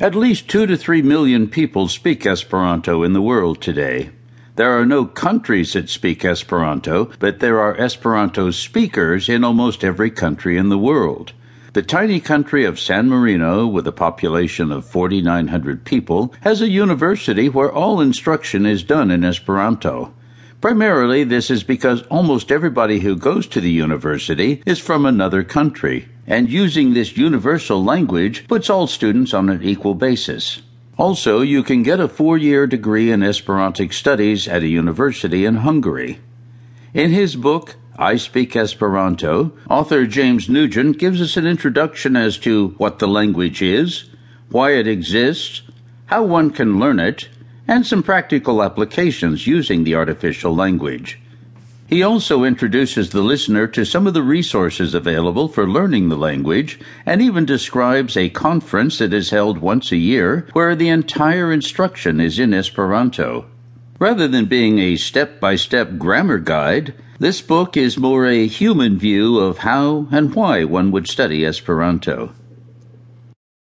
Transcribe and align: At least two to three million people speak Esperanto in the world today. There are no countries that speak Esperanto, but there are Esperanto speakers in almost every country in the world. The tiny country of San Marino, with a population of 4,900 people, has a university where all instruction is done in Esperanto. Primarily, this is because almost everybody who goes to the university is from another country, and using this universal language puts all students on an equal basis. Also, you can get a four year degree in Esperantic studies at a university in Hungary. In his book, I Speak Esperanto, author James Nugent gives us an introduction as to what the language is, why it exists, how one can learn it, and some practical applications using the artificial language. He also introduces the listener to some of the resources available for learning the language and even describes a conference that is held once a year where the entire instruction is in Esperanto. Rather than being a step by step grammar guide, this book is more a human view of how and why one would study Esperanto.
At 0.00 0.14
least 0.14 0.48
two 0.48 0.66
to 0.66 0.76
three 0.76 1.02
million 1.02 1.48
people 1.48 1.86
speak 1.86 2.24
Esperanto 2.24 3.02
in 3.02 3.12
the 3.12 3.22
world 3.22 3.60
today. 3.60 4.10
There 4.56 4.78
are 4.78 4.86
no 4.86 5.04
countries 5.04 5.74
that 5.74 5.90
speak 5.90 6.24
Esperanto, 6.24 7.10
but 7.18 7.40
there 7.40 7.60
are 7.60 7.78
Esperanto 7.78 8.50
speakers 8.50 9.28
in 9.28 9.44
almost 9.44 9.84
every 9.84 10.10
country 10.10 10.56
in 10.56 10.70
the 10.70 10.78
world. 10.78 11.32
The 11.74 11.82
tiny 11.82 12.20
country 12.20 12.64
of 12.64 12.80
San 12.80 13.08
Marino, 13.08 13.66
with 13.66 13.86
a 13.86 13.92
population 13.92 14.72
of 14.72 14.86
4,900 14.86 15.84
people, 15.84 16.34
has 16.40 16.60
a 16.60 16.68
university 16.68 17.48
where 17.48 17.72
all 17.72 18.00
instruction 18.00 18.66
is 18.66 18.82
done 18.82 19.10
in 19.10 19.24
Esperanto. 19.24 20.12
Primarily, 20.60 21.24
this 21.24 21.50
is 21.50 21.64
because 21.64 22.02
almost 22.02 22.52
everybody 22.52 23.00
who 23.00 23.16
goes 23.16 23.46
to 23.48 23.60
the 23.60 23.70
university 23.70 24.62
is 24.66 24.78
from 24.78 25.04
another 25.04 25.42
country, 25.42 26.08
and 26.26 26.50
using 26.50 26.94
this 26.94 27.16
universal 27.16 27.82
language 27.82 28.46
puts 28.48 28.70
all 28.70 28.86
students 28.86 29.34
on 29.34 29.48
an 29.48 29.62
equal 29.62 29.94
basis. 29.94 30.62
Also, 30.96 31.40
you 31.40 31.62
can 31.62 31.82
get 31.82 32.00
a 32.00 32.08
four 32.08 32.36
year 32.38 32.66
degree 32.66 33.10
in 33.10 33.20
Esperantic 33.20 33.92
studies 33.92 34.46
at 34.46 34.62
a 34.62 34.68
university 34.68 35.44
in 35.44 35.56
Hungary. 35.56 36.20
In 36.94 37.10
his 37.10 37.34
book, 37.34 37.76
I 37.96 38.16
Speak 38.16 38.54
Esperanto, 38.54 39.52
author 39.68 40.06
James 40.06 40.48
Nugent 40.48 40.98
gives 40.98 41.20
us 41.20 41.36
an 41.36 41.46
introduction 41.46 42.16
as 42.16 42.38
to 42.38 42.68
what 42.78 42.98
the 42.98 43.08
language 43.08 43.62
is, 43.62 44.10
why 44.50 44.72
it 44.72 44.86
exists, 44.86 45.62
how 46.06 46.22
one 46.24 46.50
can 46.50 46.78
learn 46.78 47.00
it, 47.00 47.28
and 47.66 47.86
some 47.86 48.02
practical 48.02 48.62
applications 48.62 49.46
using 49.46 49.84
the 49.84 49.94
artificial 49.94 50.54
language. 50.54 51.20
He 51.92 52.02
also 52.02 52.42
introduces 52.42 53.10
the 53.10 53.20
listener 53.20 53.66
to 53.66 53.84
some 53.84 54.06
of 54.06 54.14
the 54.14 54.22
resources 54.22 54.94
available 54.94 55.46
for 55.46 55.68
learning 55.68 56.08
the 56.08 56.16
language 56.16 56.80
and 57.04 57.20
even 57.20 57.44
describes 57.44 58.16
a 58.16 58.30
conference 58.30 58.96
that 58.96 59.12
is 59.12 59.28
held 59.28 59.58
once 59.58 59.92
a 59.92 59.98
year 59.98 60.48
where 60.54 60.74
the 60.74 60.88
entire 60.88 61.52
instruction 61.52 62.18
is 62.18 62.38
in 62.38 62.54
Esperanto. 62.54 63.44
Rather 63.98 64.26
than 64.26 64.46
being 64.46 64.78
a 64.78 64.96
step 64.96 65.38
by 65.38 65.54
step 65.54 65.98
grammar 65.98 66.38
guide, 66.38 66.94
this 67.18 67.42
book 67.42 67.76
is 67.76 67.98
more 67.98 68.24
a 68.24 68.46
human 68.46 68.96
view 68.96 69.38
of 69.38 69.58
how 69.58 70.08
and 70.10 70.34
why 70.34 70.64
one 70.64 70.92
would 70.92 71.06
study 71.06 71.44
Esperanto. 71.44 72.32